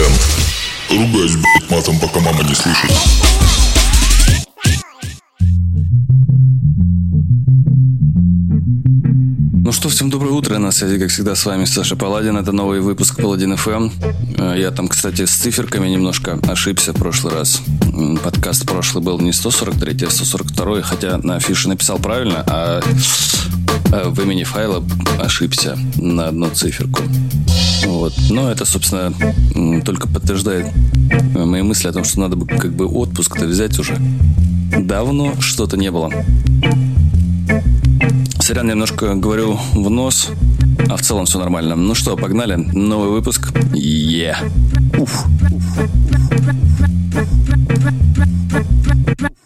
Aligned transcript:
FM. 0.00 0.98
Ругаюсь, 0.98 1.36
блядь, 1.36 1.70
матом, 1.70 1.98
пока 2.00 2.20
мама 2.20 2.42
не 2.42 2.54
слышит. 2.54 2.90
Ну 9.62 9.72
что, 9.72 9.88
всем 9.88 10.10
доброе 10.10 10.32
утро. 10.32 10.58
На 10.58 10.72
связи, 10.72 10.98
как 10.98 11.10
всегда, 11.10 11.34
с 11.34 11.44
вами 11.44 11.64
Саша 11.64 11.94
Паладин. 11.94 12.36
Это 12.36 12.50
новый 12.52 12.80
выпуск 12.80 13.16
Паладин 13.20 13.52
FM. 13.52 13.92
Э, 14.38 14.58
Я 14.58 14.70
там, 14.70 14.88
кстати, 14.88 15.26
с 15.26 15.30
циферками 15.32 15.88
немножко 15.88 16.38
ошибся 16.48 16.92
в 16.92 16.96
прошлый 16.96 17.34
раз. 17.34 17.60
Подкаст 18.24 18.66
прошлый 18.66 19.04
был 19.04 19.20
не 19.20 19.32
143, 19.32 20.06
а 20.06 20.10
142, 20.10 20.82
хотя 20.82 21.18
на 21.18 21.36
афише 21.36 21.68
написал 21.68 21.98
правильно, 21.98 22.42
а 22.46 22.80
в 23.90 24.20
имени 24.20 24.44
файла 24.44 24.82
ошибся 25.18 25.76
на 25.96 26.28
одну 26.28 26.50
циферку. 26.50 27.02
Вот. 27.86 28.12
Но 28.30 28.50
это, 28.50 28.64
собственно, 28.64 29.12
только 29.82 30.06
подтверждает 30.06 30.66
э, 31.10 31.44
мои 31.44 31.62
мысли 31.62 31.88
о 31.88 31.92
том, 31.92 32.04
что 32.04 32.20
надо 32.20 32.36
бы 32.36 32.46
как 32.46 32.72
бы 32.74 32.86
отпуск-то 32.86 33.46
взять 33.46 33.78
уже. 33.78 33.96
Давно 34.78 35.34
что-то 35.40 35.76
не 35.76 35.90
было. 35.90 36.10
Сорян, 38.38 38.68
немножко 38.68 39.14
говорю 39.14 39.58
в 39.74 39.90
нос, 39.90 40.28
а 40.88 40.96
в 40.96 41.02
целом 41.02 41.26
все 41.26 41.38
нормально. 41.38 41.74
Ну 41.74 41.94
что, 41.94 42.16
погнали. 42.16 42.54
Новый 42.54 43.10
выпуск. 43.10 43.52
Е. 43.74 44.36
Уф. 44.98 45.24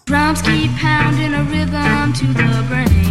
Drums 0.06 0.42
keep 0.42 0.70
pounding 0.80 1.32
a 1.34 1.42
rhythm 1.44 2.12
to 2.12 2.26
the 2.34 2.64
brain. 2.68 3.03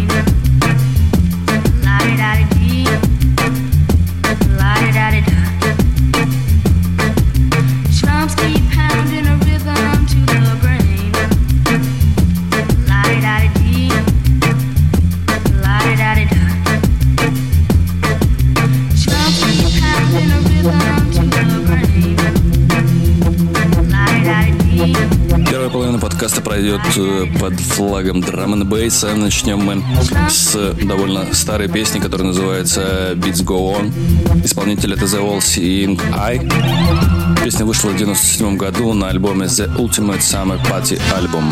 Под 27.39 27.59
флагом 27.59 28.21
драм 28.21 28.53
н 28.53 28.67
бейса. 28.67 29.15
Начнем 29.15 29.59
мы 29.59 29.83
с 30.29 30.75
довольно 30.83 31.33
старой 31.33 31.67
песни, 31.67 31.99
которая 31.99 32.27
называется 32.27 33.13
Beats 33.15 33.43
Go 33.43 33.77
On. 33.77 34.45
Исполнитель 34.45 34.93
это 34.93 35.05
The 35.05 35.19
All 35.19 35.39
Seeing 35.39 35.99
Eye. 36.13 37.12
Песня 37.43 37.65
вышла 37.65 37.89
в 37.89 37.97
97 37.97 38.55
году 38.55 38.93
на 38.93 39.09
альбоме 39.09 39.47
The 39.47 39.75
Ultimate 39.75 40.19
Summer 40.19 40.57
Party 40.65 40.97
Album. 41.19 41.51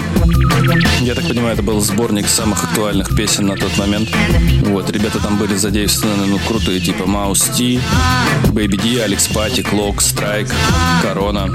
Я 1.01 1.15
так 1.15 1.27
понимаю, 1.27 1.53
это 1.53 1.63
был 1.63 1.81
сборник 1.81 2.29
самых 2.29 2.63
актуальных 2.63 3.13
песен 3.13 3.47
на 3.47 3.57
тот 3.57 3.77
момент. 3.77 4.07
Вот, 4.61 4.89
ребята 4.89 5.19
там 5.19 5.37
были 5.37 5.55
задействованы, 5.55 6.27
ну, 6.27 6.39
крутые, 6.47 6.79
типа 6.79 7.05
Маус 7.05 7.41
Ти, 7.57 7.81
Baby 8.53 8.81
D, 8.81 9.03
Алекс 9.03 9.27
Пати, 9.27 9.63
Клок, 9.63 10.01
Страйк, 10.01 10.47
Корона, 11.01 11.53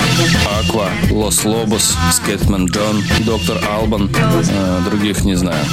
Аква, 0.60 0.90
Лос 1.10 1.42
Лобос, 1.46 1.96
Скетман 2.12 2.66
Джон, 2.66 3.02
Доктор 3.24 3.58
Албан, 3.66 4.10
э, 4.14 4.80
других 4.84 5.24
не 5.24 5.34
знаю. 5.34 5.64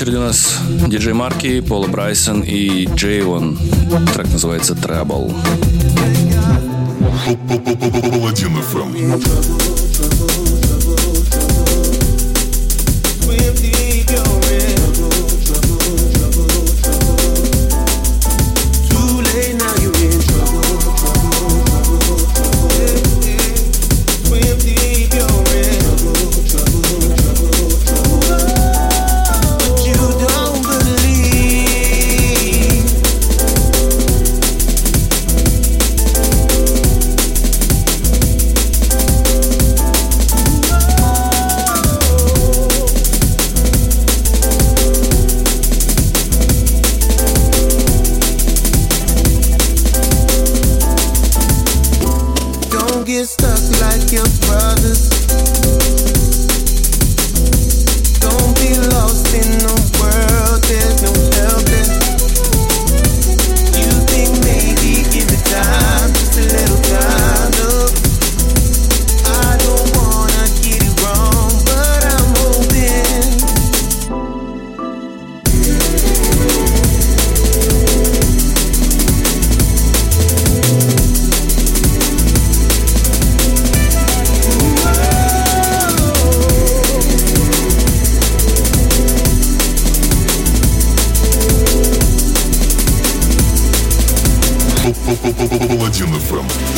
Очереди 0.00 0.16
у 0.16 0.20
нас 0.20 0.58
диджей 0.88 1.12
Марки, 1.12 1.60
Пола 1.60 1.86
Брайсон 1.86 2.40
и 2.40 2.86
Джейвон. 2.86 3.58
Трек 4.14 4.32
называется 4.32 4.72
Trouble. 4.72 5.30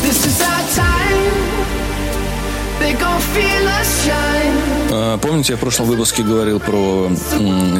This 0.02 0.26
is 0.26 0.40
our 0.42 0.68
time. 0.74 1.81
Помните, 5.22 5.52
я 5.52 5.56
в 5.56 5.60
прошлом 5.60 5.86
выпуске 5.86 6.22
говорил 6.22 6.58
про 6.60 7.10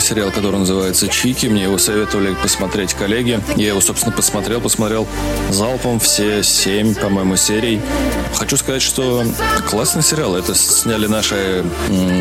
сериал, 0.00 0.30
который 0.30 0.58
называется 0.58 1.08
«Чики». 1.08 1.46
Мне 1.46 1.64
его 1.64 1.78
советовали 1.78 2.34
посмотреть 2.40 2.94
коллеги. 2.94 3.40
Я 3.56 3.68
его, 3.68 3.80
собственно, 3.80 4.14
посмотрел. 4.14 4.60
Посмотрел 4.60 5.06
залпом 5.50 6.00
все 6.00 6.42
семь, 6.42 6.94
по-моему, 6.94 7.36
серий. 7.36 7.80
Хочу 8.34 8.56
сказать, 8.56 8.82
что 8.82 9.24
классный 9.68 10.02
сериал. 10.02 10.36
Это 10.36 10.54
сняли 10.54 11.06
наши 11.06 11.64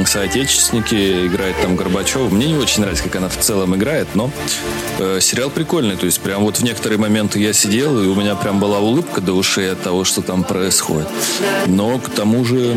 соотечественники. 0.05 1.27
Играет 1.27 1.55
там 1.61 1.75
Горбачев. 1.75 2.31
Мне 2.31 2.47
не 2.47 2.57
очень 2.57 2.81
нравится, 2.81 3.03
как 3.03 3.15
она 3.15 3.29
в 3.29 3.37
целом 3.37 3.75
играет, 3.75 4.07
но 4.15 4.31
э, 4.99 5.19
сериал 5.21 5.49
прикольный. 5.49 5.95
То 5.95 6.05
есть 6.05 6.19
прям 6.19 6.43
вот 6.43 6.57
в 6.57 6.63
некоторые 6.63 6.99
моменты 6.99 7.39
я 7.39 7.53
сидел, 7.53 8.01
и 8.01 8.07
у 8.07 8.15
меня 8.15 8.35
прям 8.35 8.59
была 8.59 8.79
улыбка 8.79 9.21
до 9.21 9.33
ушей 9.33 9.71
от 9.71 9.81
того, 9.81 10.03
что 10.03 10.21
там 10.21 10.43
происходит. 10.43 11.07
Но 11.67 11.99
к 11.99 12.09
тому 12.09 12.43
же 12.43 12.70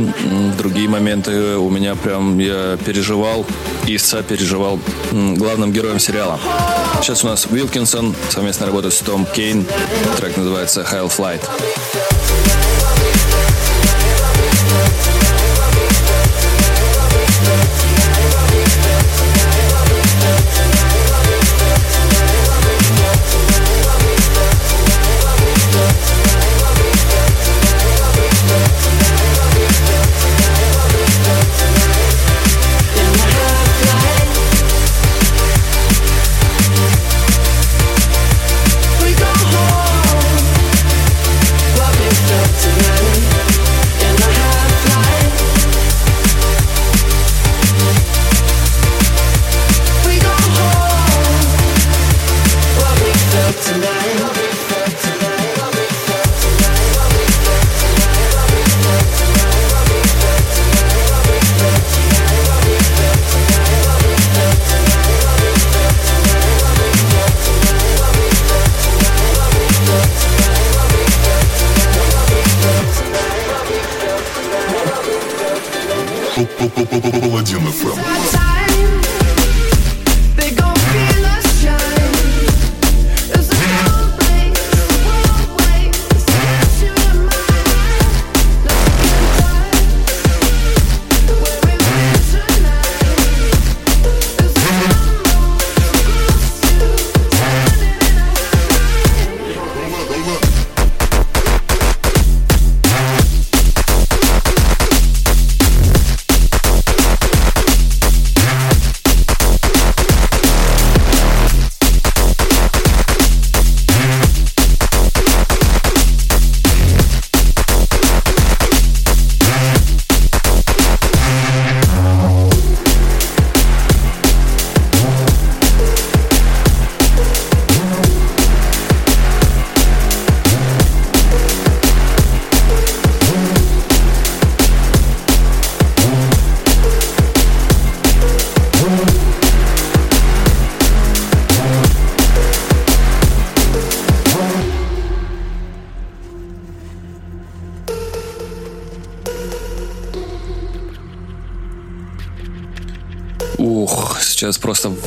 другие 0.58 0.88
моменты 0.88 1.56
у 1.56 1.70
меня 1.70 1.94
прям 1.94 2.38
я 2.38 2.76
переживал 2.84 3.46
и 3.86 3.98
сопереживал 3.98 4.78
м, 5.12 5.34
главным 5.34 5.72
героем 5.72 5.98
сериала. 5.98 6.38
Сейчас 7.00 7.24
у 7.24 7.26
нас 7.26 7.46
Уилкинсон, 7.46 8.14
совместная 8.28 8.66
работа 8.68 8.90
с 8.90 8.98
Том 8.98 9.26
Кейн. 9.26 9.66
Трек 10.16 10.36
называется 10.36 10.82
High 10.82 11.10
Flight. 11.14 12.63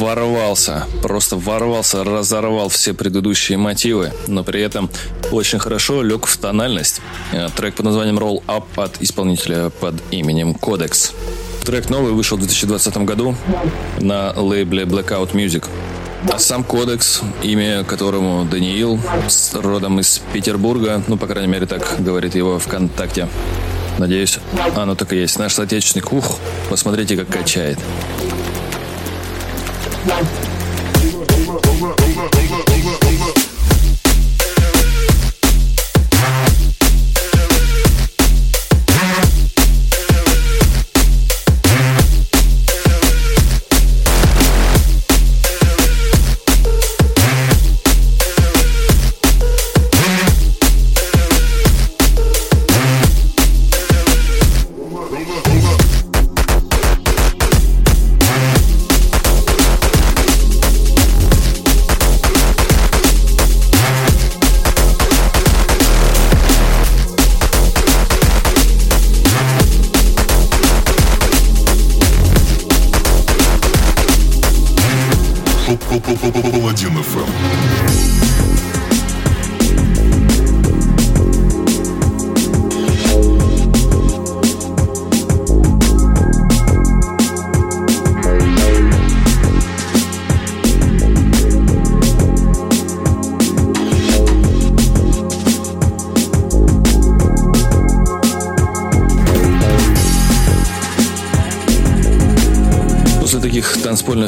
Ворвался, 0.07 0.85
просто 1.01 1.35
ворвался, 1.35 2.01
разорвал 2.05 2.69
все 2.69 2.93
предыдущие 2.93 3.57
мотивы, 3.57 4.13
но 4.27 4.41
при 4.41 4.61
этом 4.61 4.89
очень 5.33 5.59
хорошо 5.59 6.01
лег 6.01 6.27
в 6.27 6.37
тональность. 6.37 7.01
Э, 7.33 7.49
Трек 7.53 7.75
под 7.75 7.87
названием 7.87 8.17
Roll 8.17 8.41
Up 8.47 8.63
от 8.77 9.01
исполнителя 9.01 9.69
под 9.69 9.95
именем 10.11 10.51
Codex. 10.53 11.11
Трек 11.65 11.89
новый 11.89 12.13
вышел 12.13 12.37
в 12.37 12.39
2020 12.39 12.97
году 12.99 13.35
на 13.99 14.31
лейбле 14.31 14.83
Blackout 14.83 15.33
Music. 15.33 15.65
А 16.31 16.39
сам 16.39 16.63
Кодекс, 16.63 17.19
имя 17.43 17.83
которому 17.83 18.45
Даниил, 18.45 19.01
с 19.27 19.53
родом 19.55 19.99
из 19.99 20.21
Петербурга, 20.31 21.03
ну, 21.07 21.17
по 21.17 21.27
крайней 21.27 21.51
мере, 21.51 21.65
так 21.65 21.97
говорит 21.99 22.33
его 22.33 22.59
ВКонтакте. 22.59 23.27
Надеюсь, 23.97 24.39
оно 24.73 24.95
так 24.95 25.11
и 25.11 25.17
есть. 25.17 25.37
Наш 25.37 25.53
соотечественник, 25.53 26.13
ух, 26.13 26.37
посмотрите, 26.69 27.17
как 27.17 27.27
качает. 27.27 27.77
over, 30.09 30.23
over, 31.33 31.59
over, 31.69 31.91
over, 31.91 32.29
over, 32.39 32.95
over. 32.95 33.06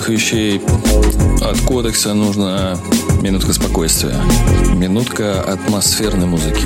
Танцпольных 0.10 0.20
вещей 0.20 0.62
от 1.42 1.60
кодекса 1.62 2.13
нужна 2.13 2.78
минутка 3.22 3.54
спокойствия. 3.54 4.16
Минутка 4.74 5.42
атмосферной 5.42 6.25
музыки. 6.25 6.63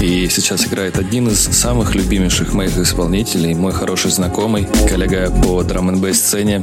И 0.00 0.28
сейчас 0.28 0.66
играет 0.66 0.98
один 0.98 1.28
из 1.28 1.40
самых 1.40 1.94
любимейших 1.94 2.52
моих 2.52 2.76
исполнителей, 2.78 3.54
мой 3.54 3.72
хороший 3.72 4.10
знакомый, 4.10 4.66
коллега 4.88 5.30
по 5.42 5.62
драм 5.62 5.88
н 5.90 6.14
сцене. 6.14 6.62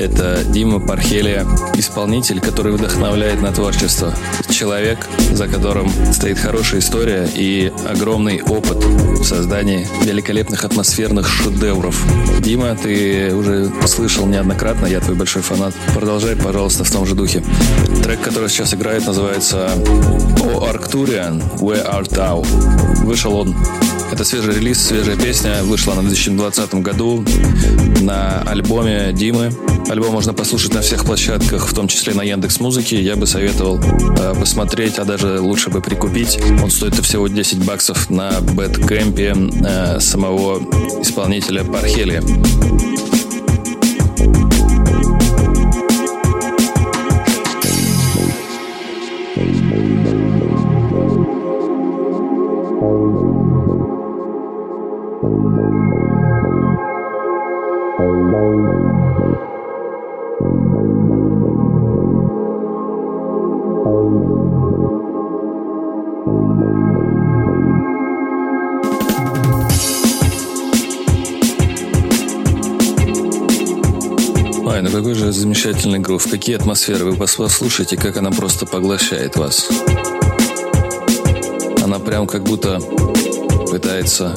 Это 0.00 0.42
Дима 0.46 0.80
Пархелия, 0.80 1.46
исполнитель, 1.74 2.40
который 2.40 2.72
вдохновляет 2.72 3.42
на 3.42 3.52
творчество. 3.52 4.14
Человек, 4.48 5.06
за 5.32 5.46
которым 5.46 5.92
стоит 6.14 6.38
хорошая 6.38 6.80
история 6.80 7.28
и 7.34 7.70
огромный 7.86 8.40
опыт 8.40 8.82
в 8.82 9.24
создании 9.24 9.86
великолепных 10.02 10.64
атмосферных 10.64 11.28
шедевров. 11.28 12.02
Дима, 12.40 12.74
ты 12.82 13.34
уже 13.34 13.70
слышал 13.86 14.24
неоднократно, 14.24 14.86
я 14.86 15.00
твой 15.00 15.16
большой 15.16 15.42
фанат. 15.42 15.74
Продолжай, 15.94 16.34
пожалуйста, 16.34 16.84
в 16.84 16.90
том 16.90 17.04
же 17.04 17.14
духе. 17.14 17.44
Трек, 18.02 18.22
который 18.22 18.48
сейчас 18.48 18.72
играет, 18.72 19.06
называется 19.06 19.68
«O 20.40 20.66
Arcturian, 20.66 21.42
Where 21.58 21.86
Art 21.86 22.08
Thou?». 22.08 23.04
Вышел 23.04 23.36
он 23.36 23.54
это 24.10 24.24
свежий 24.24 24.54
релиз, 24.54 24.82
свежая 24.82 25.16
песня. 25.16 25.62
Вышла 25.62 25.92
она 25.92 26.02
в 26.02 26.06
2020 26.06 26.74
году 26.76 27.22
на 28.00 28.40
альбоме 28.42 29.12
Димы. 29.12 29.52
Альбом 29.90 30.12
можно 30.12 30.32
послушать 30.32 30.72
на 30.72 30.82
всех 30.82 31.04
площадках, 31.04 31.66
в 31.66 31.74
том 31.74 31.88
числе 31.88 32.14
на 32.14 32.22
Яндекс 32.22 32.60
Музыке. 32.60 33.02
Я 33.02 33.16
бы 33.16 33.26
советовал 33.26 33.80
э, 33.80 34.34
посмотреть, 34.38 35.00
а 35.00 35.04
даже 35.04 35.40
лучше 35.40 35.68
бы 35.70 35.80
прикупить. 35.80 36.38
Он 36.62 36.70
стоит 36.70 36.94
всего 36.94 37.26
10 37.26 37.64
баксов 37.64 38.08
на 38.08 38.40
бэткэмпе 38.40 39.34
э, 39.64 39.98
самого 39.98 40.58
исполнителя 41.02 41.64
Пархелия. 41.64 42.22
Же 75.90 75.90
замечательный 75.90 75.98
грув. 75.98 76.30
Какие 76.30 76.56
атмосферы. 76.56 77.04
Вы 77.04 77.16
пос- 77.16 77.36
послушайте, 77.36 77.96
как 77.96 78.16
она 78.16 78.30
просто 78.30 78.66
поглощает 78.66 79.36
вас. 79.36 79.68
Она 81.82 81.98
прям 81.98 82.26
как 82.26 82.44
будто 82.44 82.80
пытается, 83.70 84.34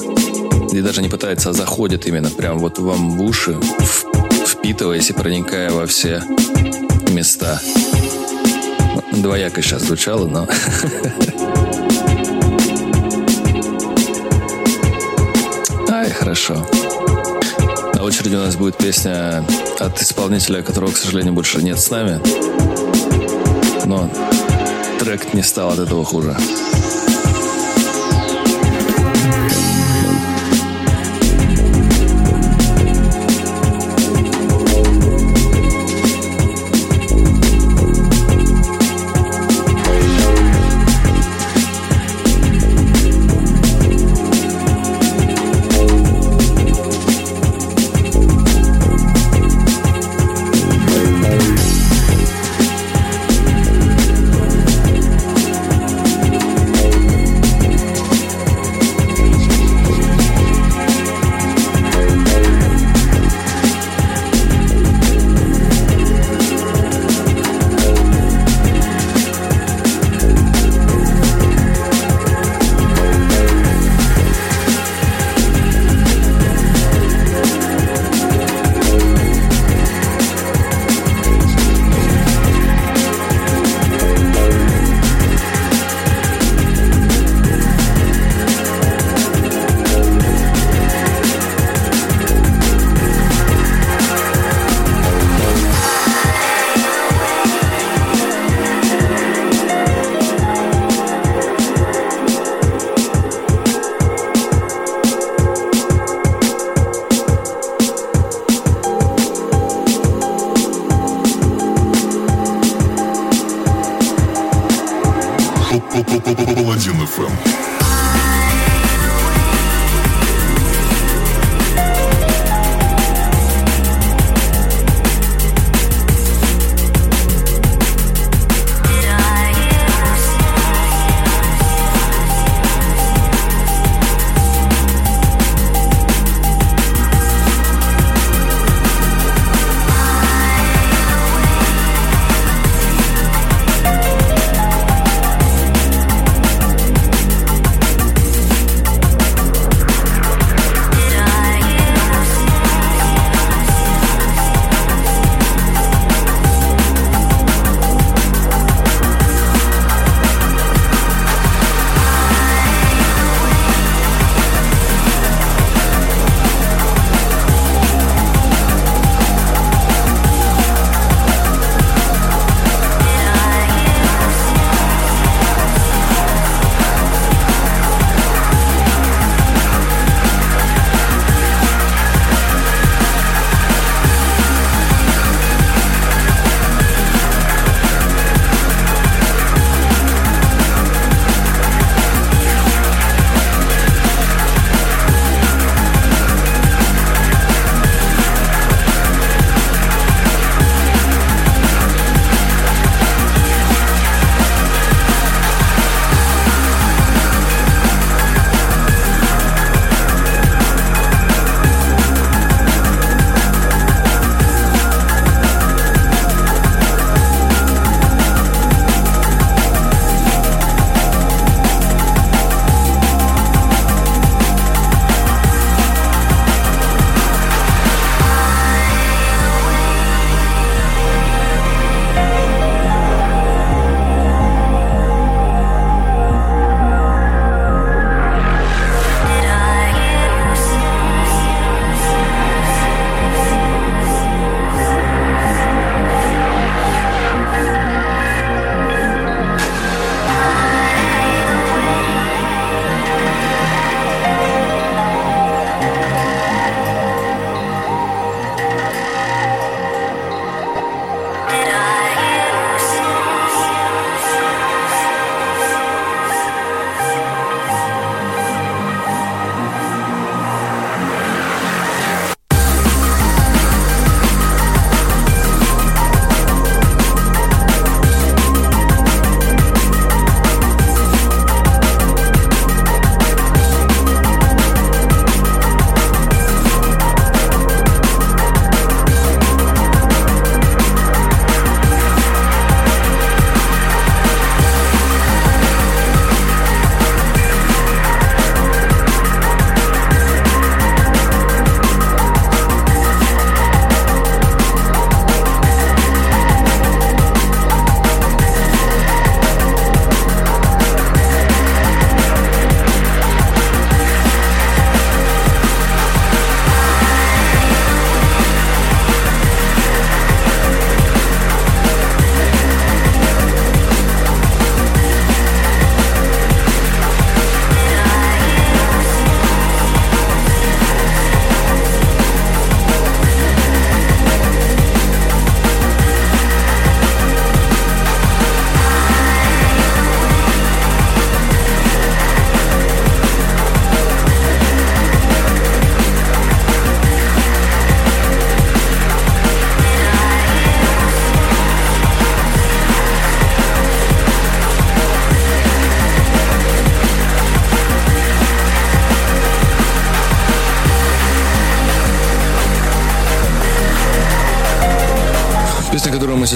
и 0.72 0.80
даже 0.80 1.02
не 1.02 1.08
пытается, 1.08 1.50
а 1.50 1.52
заходит 1.52 2.06
именно 2.06 2.30
прям 2.30 2.58
вот 2.58 2.78
вам 2.78 3.18
в 3.18 3.22
уши, 3.22 3.52
в- 3.52 4.46
впитываясь 4.46 5.10
и 5.10 5.12
проникая 5.12 5.70
во 5.70 5.86
все 5.86 6.22
места. 7.10 7.60
Двояко 9.12 9.62
сейчас 9.62 9.82
звучало, 9.82 10.26
но... 10.26 10.48
Ай, 15.90 16.10
хорошо. 16.10 16.66
Очереди 18.04 18.34
у 18.34 18.40
нас 18.40 18.56
будет 18.56 18.76
песня 18.76 19.44
от 19.78 20.00
исполнителя, 20.00 20.62
которого, 20.62 20.92
к 20.92 20.96
сожалению, 20.96 21.32
больше 21.32 21.62
нет 21.62 21.80
с 21.80 21.90
нами. 21.90 22.20
Но 23.86 24.10
трек 24.98 25.32
не 25.32 25.42
стал 25.42 25.70
от 25.70 25.78
этого 25.78 26.04
хуже. 26.04 26.36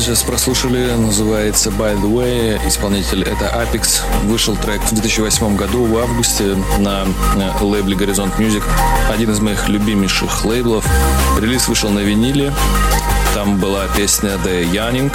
Сейчас 0.09 0.23
прослушали, 0.23 0.91
называется 0.93 1.69
By 1.69 1.95
the 2.00 2.11
Way. 2.11 2.67
Исполнитель 2.67 3.25
это 3.25 3.45
Apex. 3.45 4.00
Вышел 4.25 4.57
трек 4.57 4.81
в 4.81 4.95
2008 4.95 5.55
году 5.55 5.85
в 5.85 5.99
августе 5.99 6.57
на 6.79 7.05
э, 7.37 7.62
лейбле 7.62 7.95
Горизонт 7.95 8.33
Music. 8.38 8.62
Один 9.12 9.31
из 9.31 9.41
моих 9.41 9.69
любимейших 9.69 10.47
лейблов. 10.47 10.87
Релиз 11.38 11.69
вышел 11.69 11.91
на 11.91 11.99
виниле. 11.99 12.55
Там 13.35 13.59
была 13.59 13.87
песня 13.88 14.31
The 14.43 14.73
Yanning, 14.73 15.15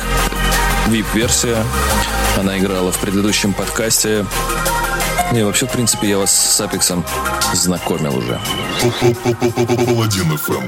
VIP-версия. 0.89 1.57
Она 2.37 2.59
играла 2.59 2.91
в 2.91 2.99
предыдущем 2.99 3.53
подкасте. 3.53 4.27
И 5.33 5.41
вообще, 5.41 5.65
в 5.65 5.71
принципе, 5.71 6.09
я 6.09 6.19
вас 6.19 6.31
с 6.31 6.61
Апексом 6.61 7.03
знакомил 7.55 8.15
уже. 8.15 8.39
Паладин 9.87 10.37
ФМ. 10.37 10.67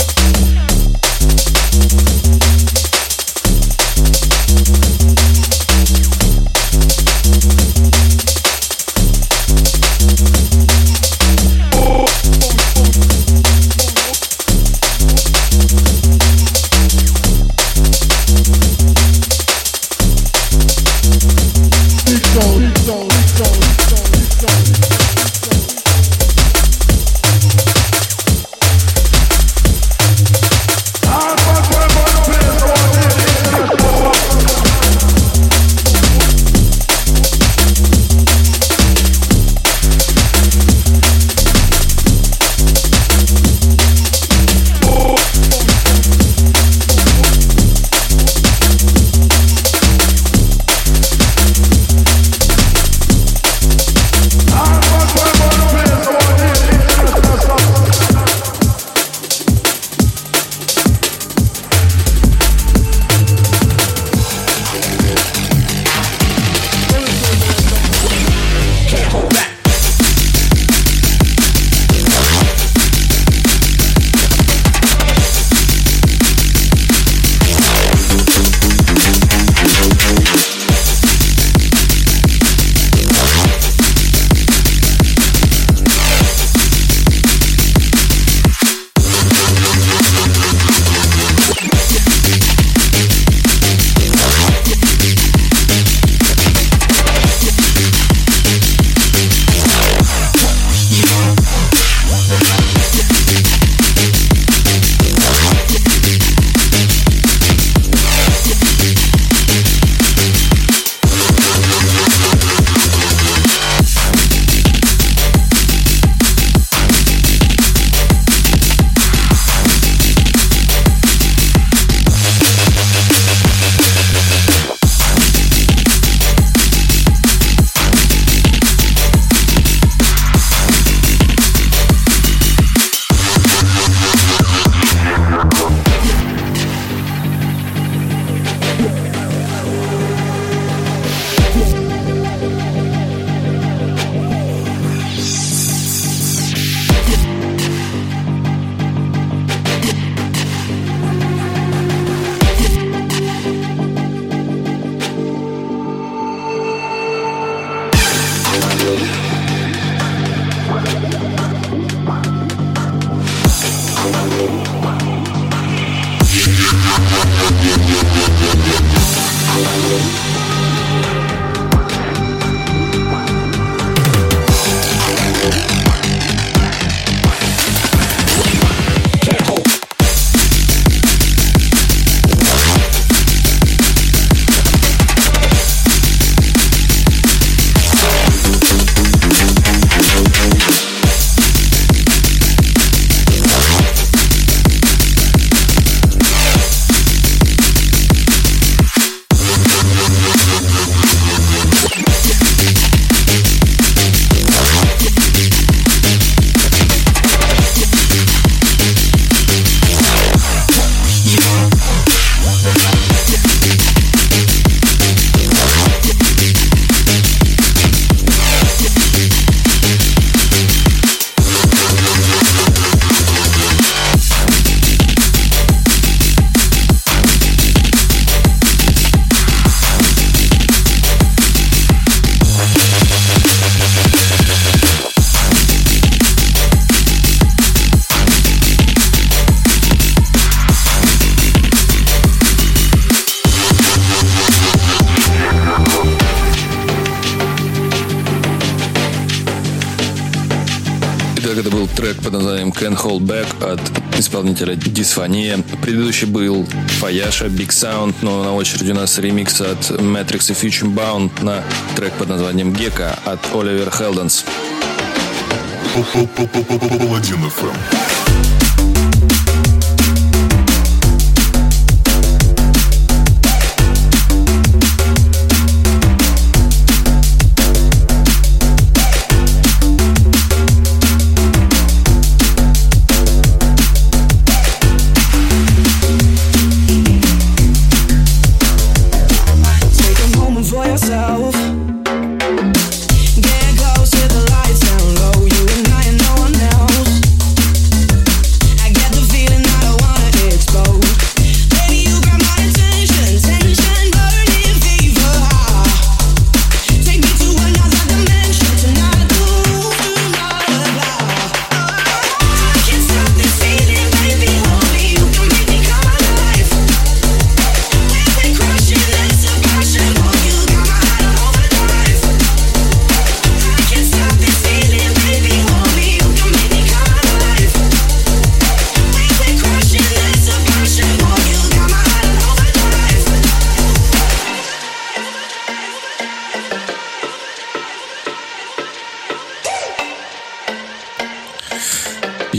Дисфония. 255.21 255.59
Предыдущий 255.83 256.25
был 256.25 256.65
Фаяша, 256.99 257.45
Big 257.45 257.69
Sound, 257.69 258.15
но 258.23 258.43
на 258.43 258.55
очереди 258.55 258.91
у 258.91 258.95
нас 258.95 259.19
ремикс 259.19 259.61
от 259.61 259.91
Matrix 259.91 260.51
и 260.51 260.53
Future 260.53 260.91
Bound 260.91 261.43
на 261.43 261.63
трек 261.95 262.13
под 262.13 262.29
названием 262.29 262.73
Гека 262.73 263.19
от 263.23 263.39
Оливер 263.53 263.91
Хелденс. 263.91 264.43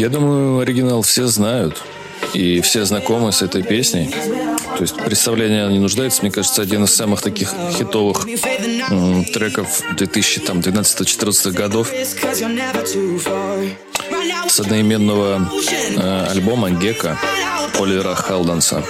Я 0.02 0.08
думаю, 0.08 0.58
оригинал 0.58 1.02
все 1.02 1.28
знают. 1.28 1.80
И 2.34 2.60
все 2.60 2.84
знакомы 2.84 3.30
с 3.30 3.40
этой 3.40 3.62
песней. 3.62 4.10
То 4.76 4.80
есть 4.80 4.96
представление 4.96 5.68
не 5.68 5.78
нуждается. 5.78 6.22
Мне 6.22 6.32
кажется, 6.32 6.60
один 6.60 6.82
из 6.82 6.92
самых 6.92 7.22
таких 7.22 7.54
хитовых 7.78 8.26
м, 8.90 9.24
треков 9.26 9.80
2012-2014 9.96 11.52
годов 11.52 11.88
с 14.48 14.58
одноименного 14.58 15.48
э, 15.96 16.26
альбома 16.30 16.70
Гека 16.72 17.16
Оливера 17.78 18.16
Халданса. 18.16 18.82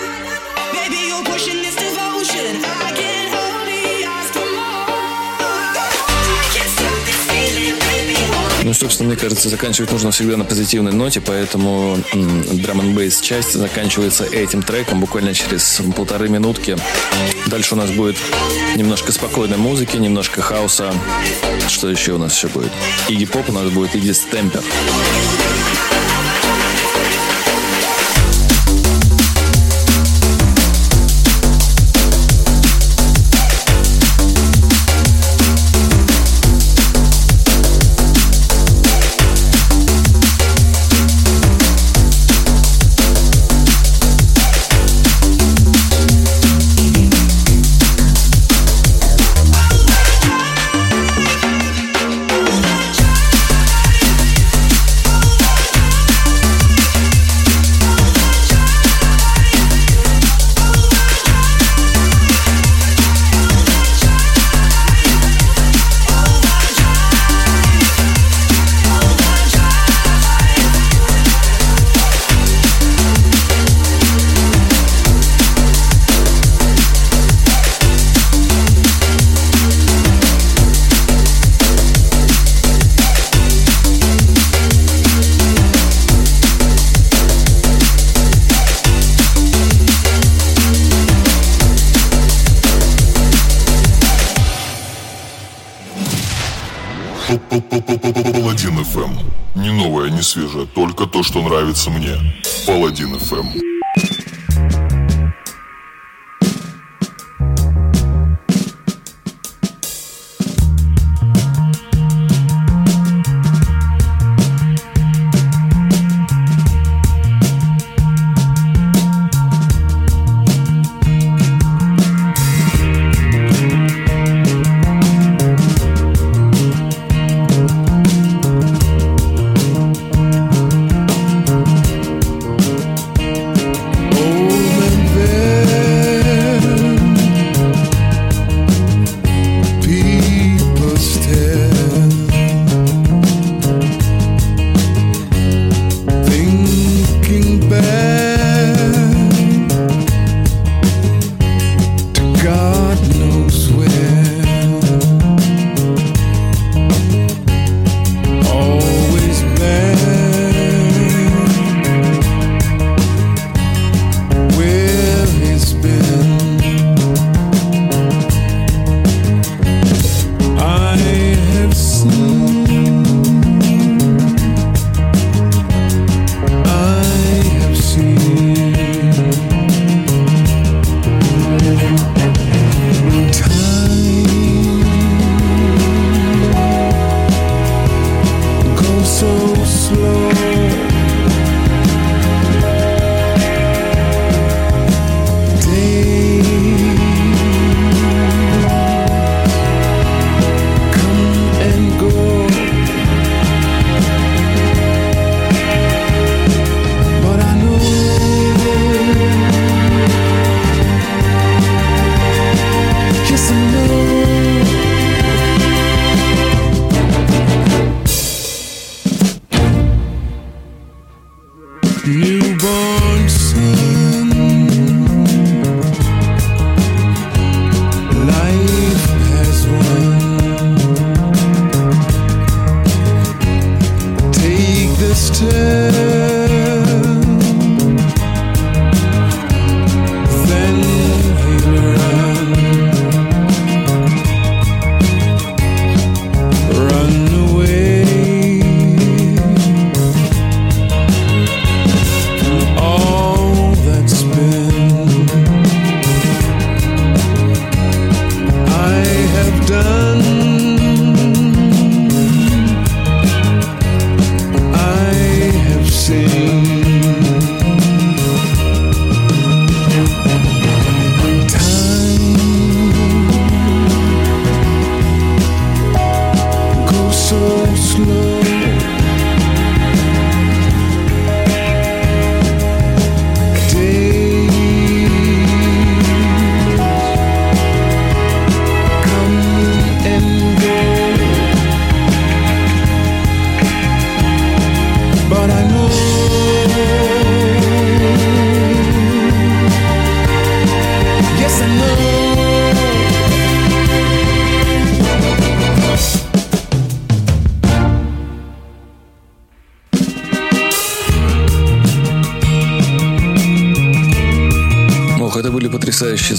Ну, 8.72 8.76
собственно, 8.76 9.10
мне 9.10 9.18
кажется, 9.18 9.50
заканчивать 9.50 9.92
нужно 9.92 10.12
всегда 10.12 10.38
на 10.38 10.46
позитивной 10.46 10.92
ноте, 10.92 11.20
поэтому 11.20 11.98
драм 12.14 12.80
н 12.80 12.94
бейс 12.94 13.20
часть 13.20 13.52
заканчивается 13.52 14.24
этим 14.24 14.62
треком 14.62 14.98
буквально 14.98 15.34
через 15.34 15.82
полторы 15.94 16.30
минутки. 16.30 16.78
Дальше 17.48 17.74
у 17.74 17.76
нас 17.76 17.90
будет 17.90 18.16
немножко 18.74 19.12
спокойной 19.12 19.58
музыки, 19.58 19.98
немножко 19.98 20.40
хаоса. 20.40 20.94
Что 21.68 21.90
еще 21.90 22.12
у 22.12 22.18
нас 22.18 22.34
еще 22.34 22.48
будет? 22.48 22.72
Игги 23.10 23.26
Поп 23.26 23.50
у 23.50 23.52
нас 23.52 23.68
будет 23.68 23.94
Игги 23.94 24.12
Стемпер. 24.12 24.62
То, 101.22 101.28
что 101.28 101.42
нравится 101.42 101.90
мне. 101.90 102.16
Паладин 102.66 103.16
ФМ. 103.18 103.61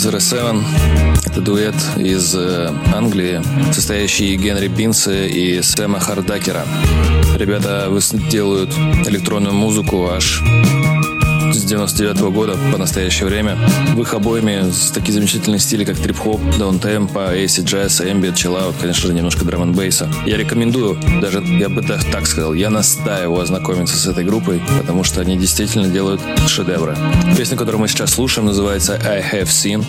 Zero 0.04 0.18
Seven. 0.18 0.62
Это 1.26 1.40
дуэт 1.40 1.76
из 1.96 2.36
э, 2.36 2.70
Англии, 2.94 3.42
состоящий 3.72 4.36
из 4.36 4.36
Генри 4.36 4.68
Бинса 4.68 5.26
и 5.26 5.62
Сэма 5.62 6.02
Хардакера. 6.02 6.66
Ребята 7.38 7.88
делают 8.30 8.74
электронную 9.08 9.54
музыку 9.54 10.10
аж 10.10 10.44
с 11.64 11.66
99 11.66 12.20
года 12.34 12.58
по 12.72 12.78
настоящее 12.78 13.28
время. 13.28 13.58
В 13.96 14.02
их 14.02 14.14
обоими 14.14 14.70
с 14.70 14.92
такие 14.92 15.14
замечательные 15.14 15.60
стили, 15.60 15.86
как 15.86 15.98
трип-хоп, 15.98 16.42
даунтемпо, 16.60 17.34
acid 17.34 17.64
джаз, 17.64 18.02
ambient, 18.02 18.36
чиллаут, 18.36 18.76
конечно 18.80 19.08
же, 19.08 19.14
немножко 19.14 19.46
драм 19.46 19.72
бейса. 19.72 20.10
Я 20.26 20.38
рекомендую, 20.38 21.00
даже 21.22 21.42
я 21.42 21.70
бы 21.70 21.82
так, 21.82 22.04
так 22.12 22.28
сказал, 22.28 22.54
я 22.54 22.70
настаиваю 22.70 23.42
ознакомиться 23.42 23.96
с 23.96 24.06
этой 24.08 24.26
группой, 24.26 24.62
потому 24.78 25.06
что 25.06 25.22
они 25.22 25.38
действительно 25.38 25.88
делают 25.88 26.22
шедевры. 26.48 26.98
Песня, 27.38 27.56
которую 27.56 27.80
мы 27.80 27.88
сейчас 27.88 28.12
слушаем, 28.12 28.48
называется 28.48 29.00
I 29.06 29.22
Have 29.22 29.46
Seen. 29.46 29.86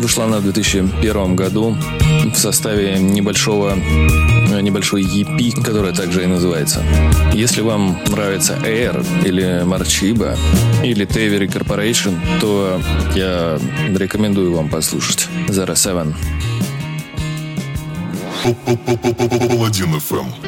Вышла 0.00 0.24
она 0.24 0.38
в 0.38 0.44
2001 0.44 1.34
году 1.34 1.76
в 2.32 2.38
составе 2.38 2.98
небольшого 2.98 3.76
небольшой 4.60 5.02
EP, 5.02 5.62
которая 5.62 5.92
также 5.92 6.24
и 6.24 6.26
называется. 6.26 6.82
Если 7.32 7.60
вам 7.60 7.98
нравится 8.08 8.58
Air 8.64 9.04
или 9.24 9.64
Marchiba 9.64 10.36
или 10.82 11.06
Taveri 11.06 11.46
Corporation, 11.46 12.16
то 12.40 12.80
я 13.14 13.58
рекомендую 13.94 14.54
вам 14.54 14.68
послушать 14.68 15.28
Zero 15.48 15.74
Seven. 15.74 16.14
Паладин 19.48 19.94
FM. 19.94 20.47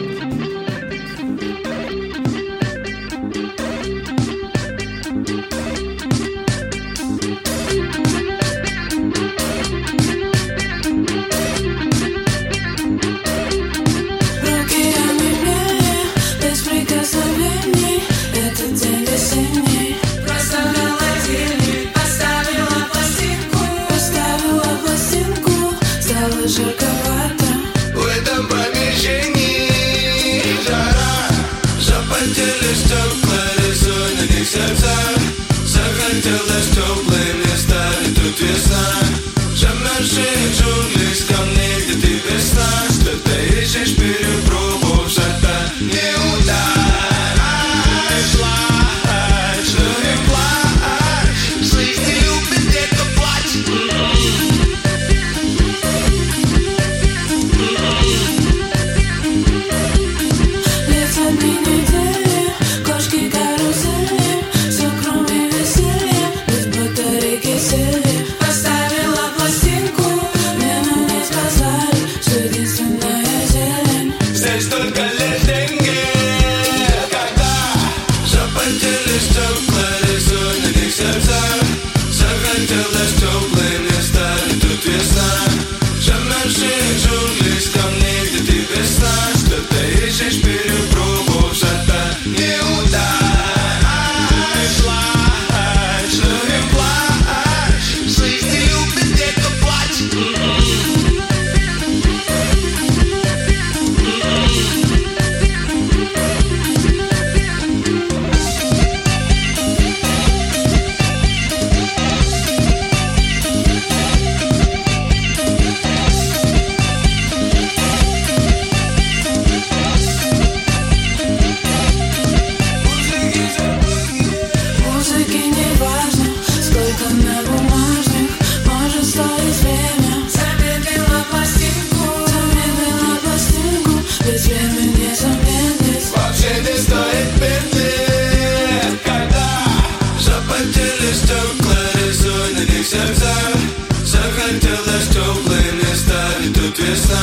visą 146.91 147.15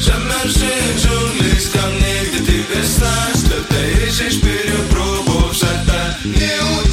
Żemem 0.00 0.48
przy 0.48 1.00
dżungli 1.00 1.60
skam 1.60 1.92
nigdy 1.92 2.46
ty 2.46 2.74
wystań 2.74 3.32
Ślepte 3.40 4.08
i 4.08 4.12
się 4.12 4.30
śpieją 4.30 4.76
próbą 4.90 5.52
wszak 5.52 5.76
nie 6.24 6.56
uda 6.80 6.85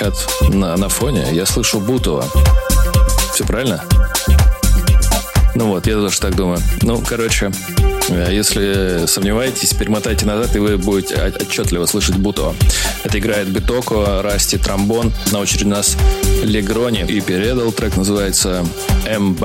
кричат 0.00 0.26
на, 0.48 0.76
на 0.76 0.88
фоне, 0.88 1.26
я 1.32 1.44
слышу 1.46 1.78
Бутова. 1.78 2.24
Все 3.34 3.44
правильно? 3.44 3.84
Ну 5.54 5.66
вот, 5.66 5.86
я 5.86 5.94
тоже 5.94 6.18
так 6.20 6.34
думаю. 6.36 6.58
Ну, 6.82 7.02
короче, 7.06 7.50
э, 8.08 8.28
если 8.32 9.04
сомневаетесь, 9.06 9.74
перемотайте 9.74 10.24
назад, 10.24 10.56
и 10.56 10.58
вы 10.58 10.78
будете 10.78 11.16
от- 11.16 11.42
отчетливо 11.42 11.86
слышать 11.86 12.16
Бутова. 12.16 12.54
Это 13.04 13.18
играет 13.18 13.48
Битоко, 13.48 14.22
Расти, 14.22 14.56
тромбон. 14.56 15.12
На 15.32 15.40
очереди 15.40 15.64
у 15.64 15.68
нас 15.68 15.96
Легрони 16.42 17.02
и 17.02 17.20
Передал. 17.20 17.72
Трек 17.72 17.96
называется 17.96 18.64
FM. 19.04 19.36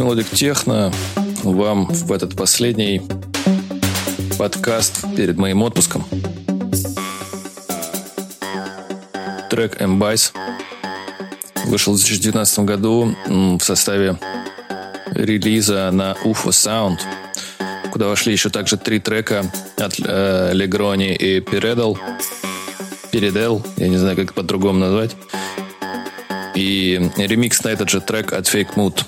Мелодик 0.00 0.30
техно 0.30 0.90
вам 1.42 1.84
в 1.84 2.10
этот 2.10 2.34
последний 2.34 3.02
подкаст 4.38 5.04
перед 5.14 5.36
моим 5.36 5.62
отпуском. 5.62 6.06
Трек 9.50 9.78
M-Bice 9.78 10.32
вышел 11.66 11.92
в 11.92 11.98
2019 11.98 12.60
году 12.60 13.14
в 13.26 13.60
составе 13.60 14.18
релиза 15.10 15.90
на 15.92 16.16
UFO 16.24 16.48
Sound, 16.48 17.00
куда 17.92 18.08
вошли 18.08 18.32
еще 18.32 18.48
также 18.48 18.78
три 18.78 19.00
трека 19.00 19.52
от 19.76 20.00
э, 20.02 20.52
Легрони 20.54 21.14
и 21.14 21.40
Передал. 21.40 21.98
Передел, 23.12 23.62
я 23.76 23.88
не 23.88 23.98
знаю, 23.98 24.16
как 24.16 24.32
по-другому 24.32 24.78
назвать. 24.78 25.14
И 26.54 27.10
ремикс 27.18 27.62
на 27.64 27.68
этот 27.68 27.90
же 27.90 28.00
трек 28.00 28.32
от 28.32 28.46
Fake 28.46 28.76
Mood. 28.76 29.04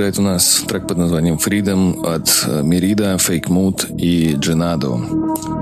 Играет 0.00 0.18
у 0.18 0.22
нас 0.22 0.64
трек 0.66 0.86
под 0.86 0.96
названием 0.96 1.36
Freedom 1.36 2.06
от 2.06 2.46
э, 2.46 2.62
Мерида, 2.62 3.16
Fake 3.16 3.48
Mood 3.48 3.94
и 3.98 4.34
Дженадо. 4.34 4.98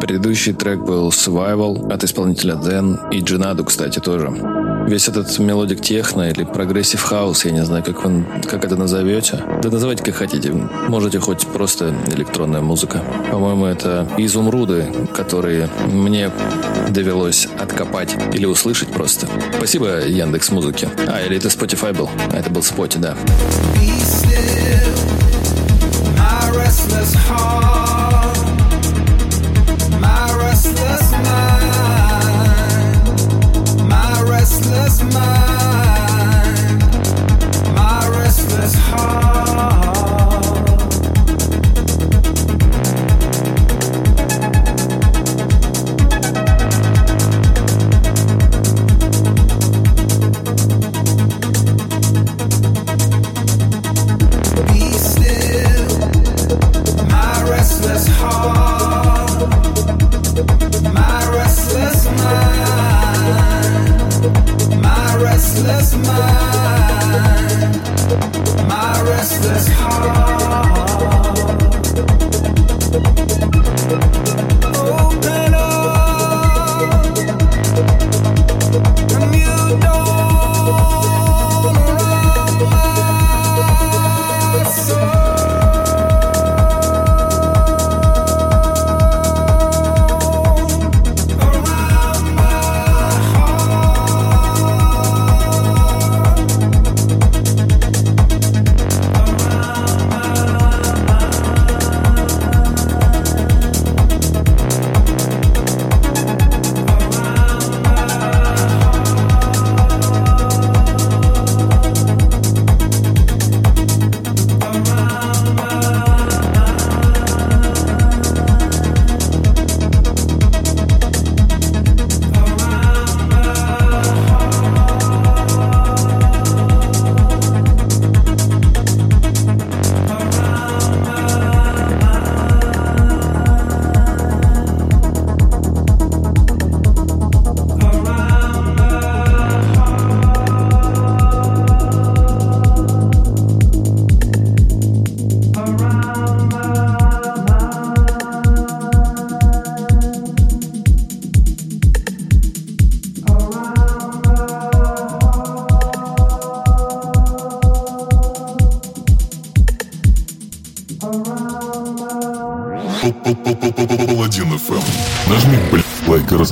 Предыдущий 0.01 0.53
трек 0.53 0.78
был 0.78 1.09
Survival 1.09 1.93
от 1.93 2.05
исполнителя 2.05 2.55
Zen 2.55 2.99
и 3.11 3.20
Дженадо, 3.20 3.64
кстати, 3.64 3.99
тоже. 3.99 4.58
Весь 4.89 5.07
этот 5.07 5.39
melodic 5.39 5.83
techno 5.83 6.31
или 6.30 6.45
progressive 6.45 7.03
house, 7.03 7.45
я 7.45 7.51
не 7.51 7.62
знаю, 7.62 7.84
как, 7.84 8.03
вы, 8.03 8.24
как 8.45 8.64
это 8.64 8.74
назовете. 8.74 9.45
Да 9.62 9.68
называйте 9.68 10.03
как 10.03 10.14
хотите. 10.14 10.51
Можете 10.51 11.20
хоть 11.20 11.47
просто 11.47 11.95
электронная 12.16 12.62
музыка. 12.62 13.05
По-моему, 13.30 13.66
это 13.66 14.09
изумруды, 14.16 14.86
которые 15.14 15.68
мне 15.93 16.30
довелось 16.89 17.47
откопать 17.59 18.16
или 18.32 18.47
услышать 18.47 18.89
просто. 18.89 19.28
Спасибо 19.59 20.07
Яндекс 20.07 20.51
Музыке. 20.53 20.89
А, 21.07 21.20
или 21.20 21.36
это 21.36 21.49
Spotify 21.49 21.95
был? 21.95 22.09
А, 22.32 22.39
это 22.39 22.49
был 22.49 22.62
Spotify, 22.62 22.99
да. 22.99 23.14
My 30.01 30.32
restless 30.41 31.12
mind, 31.12 31.98
restless 34.49 35.03
mind, 35.15 36.81
my 37.75 38.09
restless 38.19 38.75
heart. 38.77 39.98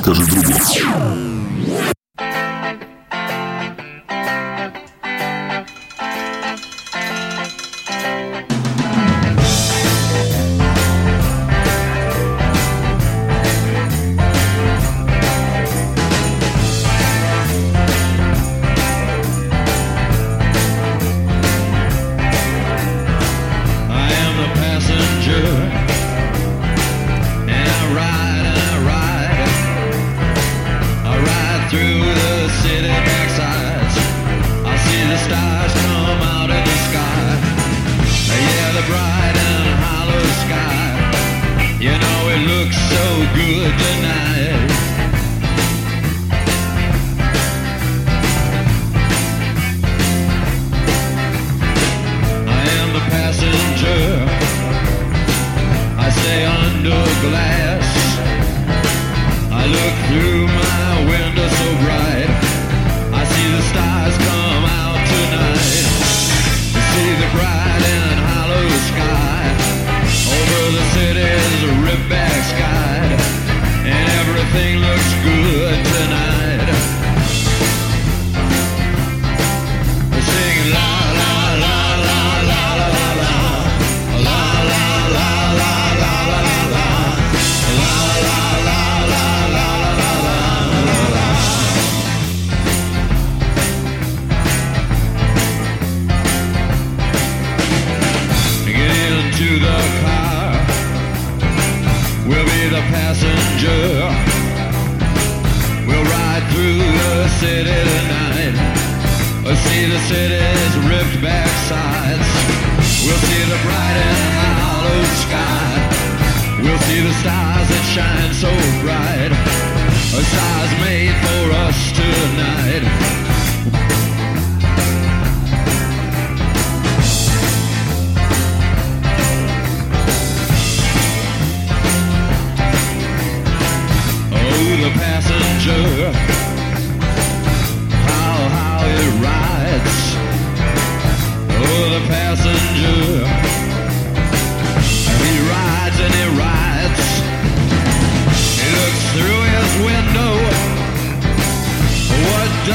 Скажи 0.06 0.24
другу. 0.26 0.45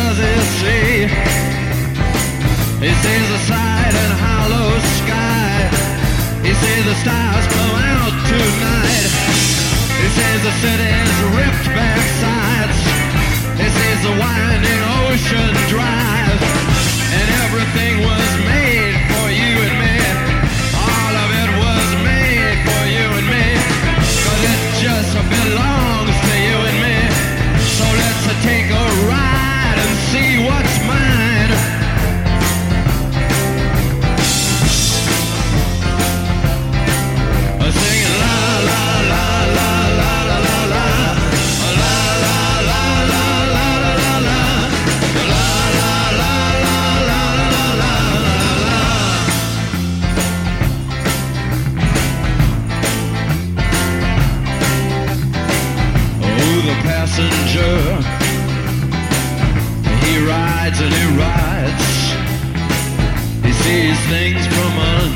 does 0.01 0.17
he 0.17 0.35
see? 0.59 0.91
He 2.85 2.91
sees 3.03 3.27
the 3.33 3.39
and 4.03 4.13
hollow 4.25 4.69
sky. 4.97 5.53
He 6.45 6.53
sees 6.61 6.83
the 6.89 6.97
stars 7.03 7.45
blow 7.53 7.73
out 7.93 8.15
tonight. 8.33 9.11
He 10.01 10.07
sees 10.17 10.41
the 10.47 10.55
city's 10.63 11.13
ripped 11.37 11.67
back 11.77 12.01
sides. 12.21 12.79
He 13.61 13.67
sees 13.77 13.99
the 14.07 14.13
winding 14.21 14.81
ocean 15.05 15.53
drive. 15.73 16.39
And 17.17 17.27
everything 17.45 17.93
was 18.07 18.30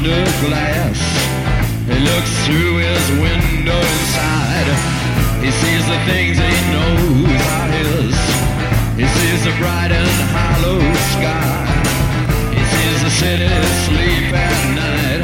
under 0.05 0.47
glass. 0.47 0.99
He 1.87 1.97
looks 1.99 2.31
through 2.45 2.77
his 2.77 3.05
window 3.21 3.81
side. 4.13 4.69
He 5.41 5.51
sees 5.51 5.85
the 5.87 5.99
things 6.05 6.37
he 6.37 6.55
knows 6.73 7.41
are 7.57 7.69
his. 7.77 8.15
He 8.99 9.07
sees 9.17 9.43
the 9.45 9.53
bright 9.57 9.91
and 9.91 10.15
hollow 10.35 10.79
sky. 11.13 11.65
He 12.53 12.63
sees 12.73 13.03
the 13.03 13.09
city 13.09 13.49
sleep 13.85 14.33
at 14.33 14.61
night. 14.77 15.23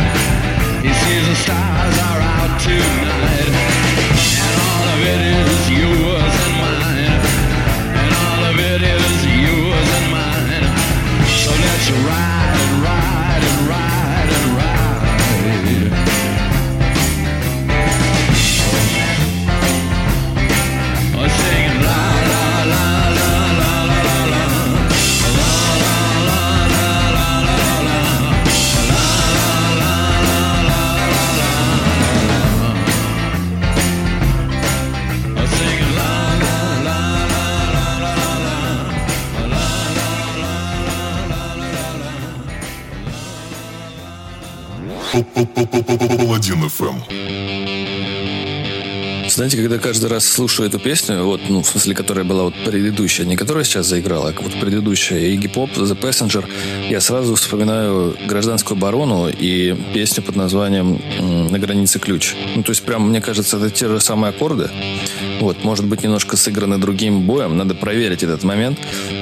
He 0.82 0.92
sees 0.94 1.28
the 1.30 1.36
stars 1.36 1.98
are 2.10 2.22
out 2.22 2.62
tonight. 2.62 3.20
Паладин 45.12 46.70
ФМ. 46.70 47.61
Знаете, 49.34 49.56
когда 49.56 49.78
каждый 49.78 50.10
раз 50.10 50.26
слушаю 50.26 50.68
эту 50.68 50.78
песню, 50.78 51.24
вот, 51.24 51.40
ну, 51.48 51.62
в 51.62 51.68
смысле, 51.68 51.96
которая 51.96 52.26
была 52.26 52.44
вот 52.44 52.54
предыдущая, 52.66 53.26
не 53.26 53.38
которая 53.38 53.64
сейчас 53.64 53.86
заиграла, 53.86 54.30
а 54.30 54.42
вот 54.42 54.54
предыдущая, 54.60 55.20
Iggy 55.20 55.52
Pop, 55.54 55.74
The 55.74 55.98
Passenger, 55.98 56.46
я 56.90 57.00
сразу 57.00 57.36
вспоминаю 57.36 58.18
гражданскую 58.28 58.78
оборону 58.78 59.30
и 59.30 59.74
песню 59.94 60.22
под 60.22 60.36
названием 60.36 61.02
«На 61.50 61.60
границе 61.60 62.00
ключ». 62.00 62.36
Ну, 62.56 62.64
то 62.64 62.72
есть, 62.72 62.84
прям, 62.84 63.10
мне 63.10 63.22
кажется, 63.22 63.56
это 63.56 63.70
те 63.70 63.88
же 63.88 64.02
самые 64.02 64.32
аккорды. 64.32 64.70
Вот, 65.40 65.64
может 65.64 65.86
быть, 65.86 66.04
немножко 66.04 66.36
сыграны 66.36 66.78
другим 66.78 67.22
боем, 67.22 67.58
надо 67.58 67.74
проверить 67.74 68.24
этот 68.24 68.44
момент. 68.44 68.80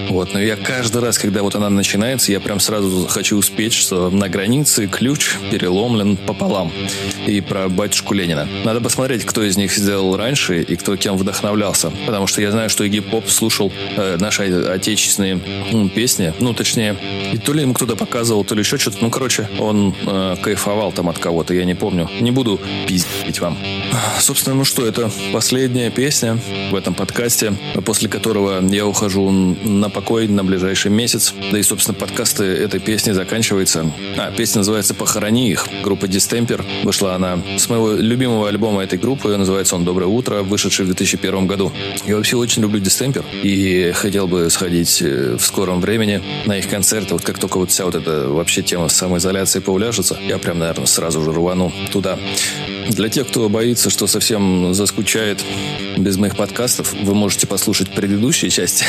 Вот, 0.10 0.34
но 0.34 0.41
я 0.41 0.55
каждый 0.55 1.01
раз, 1.01 1.20
когда 1.20 1.43
вот 1.43 1.53
она 1.53 1.70
начинается, 1.70 2.32
я 2.32 2.39
прям 2.39 2.60
сразу 2.60 3.07
хочу 3.07 3.38
успеть, 3.38 3.74
что 3.74 4.10
на 4.10 4.28
границе 4.28 4.88
ключ 4.88 5.36
переломлен 5.51 6.18
пополам. 6.18 6.72
И 7.30 7.41
про 7.41 7.69
батюшку 7.69 8.15
Ленина. 8.15 8.47
Надо 8.65 8.82
посмотреть, 8.82 9.23
кто 9.23 9.43
из 9.43 9.55
них 9.55 9.71
сделал 9.71 10.17
раньше 10.17 10.63
и 10.63 10.75
кто 10.75 10.95
кем 10.95 11.15
вдохновлялся. 11.15 11.91
Потому 12.07 12.25
что 12.25 12.41
я 12.41 12.49
знаю, 12.49 12.71
что 12.71 12.84
Игги 12.84 13.01
Поп 13.01 13.30
слушал 13.30 13.71
э, 13.95 14.17
наши 14.19 14.51
отечественные 14.51 15.39
м, 15.71 15.89
песни. 15.89 16.34
Ну, 16.39 16.55
точнее, 16.55 16.95
и 17.32 17.38
то 17.38 17.53
ли 17.53 17.61
ему 17.61 17.75
кто-то 17.75 17.95
показывал, 17.95 18.43
то 18.43 18.55
ли 18.55 18.61
еще 18.61 18.80
что-то. 18.80 18.97
Ну, 19.01 19.11
короче, 19.11 19.47
он 19.59 19.93
э, 20.07 20.38
кайфовал 20.41 20.91
там 20.91 21.07
от 21.07 21.19
кого-то, 21.19 21.53
я 21.53 21.65
не 21.65 21.75
помню. 21.75 22.09
Не 22.19 22.32
буду 22.32 22.59
пиздить 22.88 23.39
вам. 23.39 23.59
Собственно, 24.19 24.55
ну 24.55 24.65
что, 24.65 24.84
это 24.84 25.11
последняя 25.32 25.91
песня 25.91 26.39
в 26.71 26.75
этом 26.75 26.95
подкасте, 26.95 27.53
после 27.86 28.09
которого 28.09 28.59
я 28.67 28.88
ухожу 28.88 29.30
на 29.30 29.89
покой 29.91 30.27
на 30.27 30.43
ближайший 30.43 30.89
месяц. 30.89 31.36
Да 31.51 31.59
и, 31.59 31.61
собственно, 31.61 31.93
подкасты 31.93 32.45
этой 32.45 32.80
песни 32.80 33.11
заканчиваются. 33.11 33.86
А, 34.17 34.32
песня 34.32 34.59
называется 34.59 34.95
«Похорони 34.95 35.51
их». 35.51 35.67
Группа 35.84 36.07
Дистемпер. 36.07 36.65
Вышла 36.84 37.18
она 37.20 37.41
с 37.57 37.70
моего 37.70 37.91
любимого 37.91 38.47
альбома 38.47 38.84
этой 38.84 38.97
группы. 38.97 39.36
Называется 39.36 39.76
он 39.76 39.84
«Доброе 39.84 40.07
утро», 40.07 40.41
вышедший 40.41 40.86
в 40.86 40.88
2001 40.88 41.47
году. 41.47 41.72
Я 42.05 42.15
вообще 42.15 42.38
очень 42.38 42.61
люблю 42.61 42.80
Дистемпер 42.80 43.26
и 43.43 43.91
хотел 43.93 44.28
бы 44.28 44.49
сходить 44.49 45.01
э, 45.01 45.36
в 45.38 45.41
скором 45.41 45.82
времени 45.82 46.22
на 46.45 46.57
их 46.57 46.70
концерты. 46.70 47.13
Вот 47.13 47.24
как 47.24 47.38
только 47.38 47.57
вот 47.57 47.72
вся 47.72 47.86
вот 47.86 47.95
эта 47.95 48.30
вообще 48.30 48.61
тема 48.61 48.88
самоизоляции 48.88 49.59
поуляжется, 49.59 50.17
я 50.28 50.38
прям, 50.38 50.59
наверное, 50.59 50.86
сразу 50.86 51.22
же 51.22 51.32
рвану 51.32 51.72
туда. 51.91 52.17
Для 52.89 53.09
тех, 53.09 53.28
кто 53.28 53.49
боится, 53.49 53.89
что 53.89 54.07
совсем 54.07 54.74
заскучает 54.74 55.43
без 55.97 56.17
моих 56.17 56.36
подкастов, 56.36 56.93
вы 56.93 57.13
можете 57.13 57.45
послушать 57.45 57.91
предыдущие 57.91 58.49
части. 58.49 58.86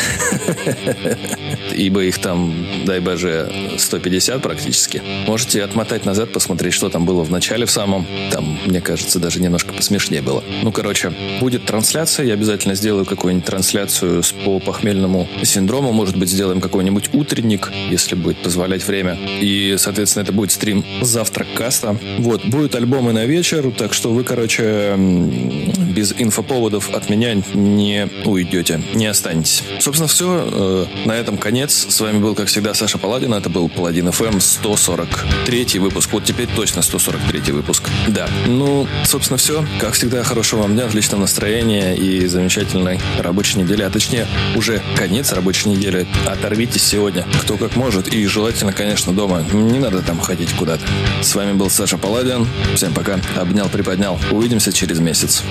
Ибо 1.74 2.04
их 2.04 2.18
там, 2.18 2.66
дай 2.86 3.00
боже, 3.00 3.52
150 3.76 4.40
практически. 4.40 5.02
Можете 5.26 5.62
отмотать 5.62 6.06
назад, 6.06 6.32
посмотреть, 6.32 6.72
что 6.72 6.88
там 6.88 7.04
было 7.04 7.24
в 7.24 7.30
начале 7.30 7.66
в 7.66 7.70
самом. 7.70 8.06
Там, 8.30 8.58
мне 8.66 8.80
кажется, 8.80 9.18
даже 9.18 9.40
немножко 9.40 9.72
посмешнее 9.72 10.22
было. 10.22 10.42
Ну, 10.62 10.72
короче, 10.72 11.12
будет 11.40 11.64
трансляция. 11.64 12.26
Я 12.26 12.34
обязательно 12.34 12.74
сделаю 12.74 13.04
какую-нибудь 13.04 13.46
трансляцию 13.46 14.22
по 14.44 14.58
похмельному 14.60 15.28
синдрому. 15.42 15.92
Может 15.92 16.16
быть, 16.16 16.28
сделаем 16.28 16.60
какой-нибудь 16.60 17.10
утренник, 17.12 17.72
если 17.90 18.14
будет 18.14 18.38
позволять 18.38 18.86
время. 18.86 19.18
И, 19.40 19.76
соответственно, 19.78 20.22
это 20.22 20.32
будет 20.32 20.52
стрим 20.52 20.84
завтрак 21.00 21.48
каста. 21.54 21.96
Вот, 22.18 22.44
будет 22.44 22.74
альбомы 22.74 23.12
на 23.12 23.26
вечер, 23.26 23.70
так 23.76 23.94
что 23.94 24.12
вы, 24.12 24.24
короче, 24.24 24.94
без 24.96 26.14
инфоповодов 26.16 26.94
от 26.94 27.10
меня 27.10 27.34
не 27.54 28.08
уйдете, 28.24 28.82
не 28.94 29.06
останетесь. 29.06 29.62
Собственно, 29.80 30.08
все. 30.08 30.86
На 31.04 31.12
этом 31.12 31.38
конец. 31.38 31.86
С 31.88 32.00
вами 32.00 32.18
был, 32.18 32.34
как 32.34 32.48
всегда, 32.48 32.74
Саша 32.74 32.98
Паладин. 32.98 33.34
Это 33.34 33.48
был 33.48 33.68
Паладин 33.68 34.08
FM 34.08 34.40
143 34.40 35.78
выпуск. 35.78 36.12
Вот 36.12 36.24
теперь 36.24 36.48
точно 36.54 36.82
143 36.82 37.52
выпуск. 37.52 37.88
Да. 38.08 38.28
Ну, 38.46 38.88
собственно, 39.04 39.36
все. 39.36 39.64
Как 39.78 39.94
всегда, 39.94 40.22
хорошего 40.22 40.62
вам 40.62 40.74
дня, 40.74 40.86
отличного 40.86 41.22
настроения 41.22 41.94
и 41.94 42.26
замечательной 42.26 43.00
рабочей 43.18 43.58
недели. 43.58 43.82
А 43.82 43.90
точнее, 43.90 44.26
уже 44.56 44.82
конец 44.96 45.32
рабочей 45.32 45.68
недели. 45.68 46.06
Оторвитесь 46.26 46.82
сегодня, 46.82 47.26
кто 47.42 47.56
как 47.56 47.76
может. 47.76 48.08
И 48.08 48.26
желательно, 48.26 48.72
конечно, 48.72 49.12
дома. 49.12 49.44
Не 49.52 49.78
надо 49.78 50.02
там 50.02 50.20
ходить 50.20 50.52
куда-то. 50.52 50.84
С 51.22 51.34
вами 51.34 51.52
был 51.52 51.70
Саша 51.70 51.98
Паладин. 51.98 52.46
Всем 52.74 52.92
пока. 52.92 53.20
Обнял, 53.36 53.68
приподнял. 53.68 54.18
Увидимся 54.30 54.72
через 54.72 54.98
месяц. 54.98 55.42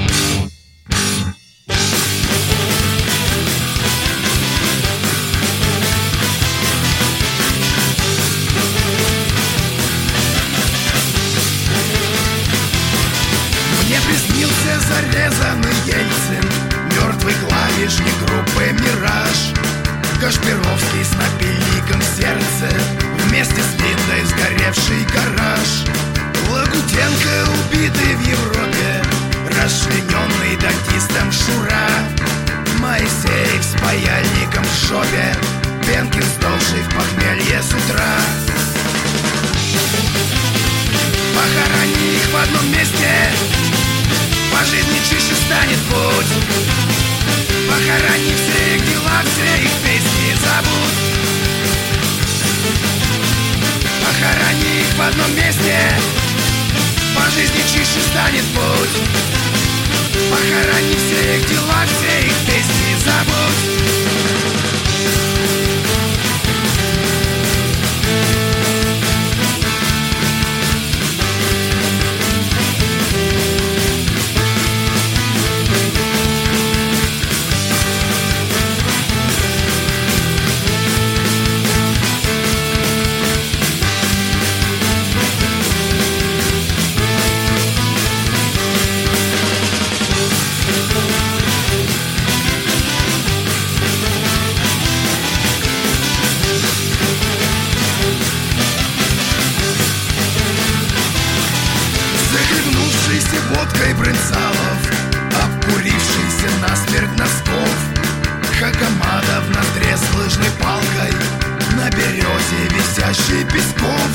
Висящий 113.10 113.44
Песков 113.46 114.10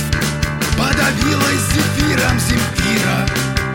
Подавилась 0.77 1.67
зефиром 1.73 2.39
Земфира. 2.41 3.27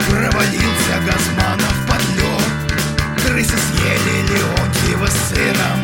Провалился 0.07 0.95
Газманов 1.05 1.75
под 1.87 2.01
лед 2.15 3.23
Крысы 3.23 3.55
съели 3.57 4.27
Леонтьева 4.29 5.07
с 5.07 5.29
сыром 5.29 5.83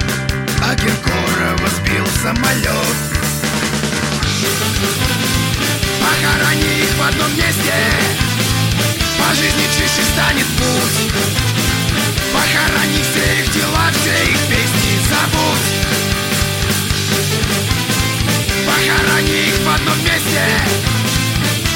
А 0.63 0.75
Киркорова 0.75 1.69
сбил 1.77 2.05
самолет 2.21 2.97
Похорони 5.99 6.79
их 6.79 6.97
в 6.97 7.07
одном 7.07 7.31
месте. 7.35 7.73
По 9.17 9.33
жизни 9.35 9.65
чище 9.75 10.03
станет 10.13 10.45
путь. 10.45 11.13
Похорони 12.33 13.01
все 13.01 13.41
их 13.41 13.53
дела, 13.53 13.89
все 13.91 14.31
их 14.31 14.39
песни 14.47 14.99
забудь 15.09 15.85
Похорони 18.65 19.47
их 19.47 19.55
в 19.59 19.69
одном 19.69 19.97
месте. 20.03 20.41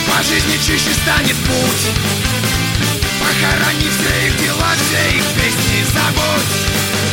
По 0.08 0.24
жизни 0.24 0.58
чище 0.58 0.94
станет 1.04 1.36
путь. 1.36 1.92
Похорони 3.20 3.90
все 3.90 4.28
их 4.28 4.38
дела, 4.42 4.72
все 4.76 5.18
их 5.18 5.24
песни 5.36 5.84
забудь 5.94 7.09